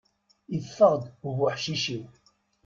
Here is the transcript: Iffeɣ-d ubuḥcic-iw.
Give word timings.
Iffeɣ-d 0.57 1.03
ubuḥcic-iw. 1.27 2.03